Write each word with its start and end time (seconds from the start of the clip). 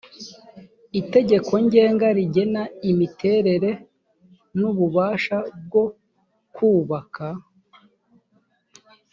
itegeko 1.01 1.51
ngenga 1.65 2.07
rigena 2.17 2.63
imiterere 2.91 3.71
nu 4.57 4.67
ububasha 4.71 5.37
bwo 5.63 5.85
kubaka 6.55 7.27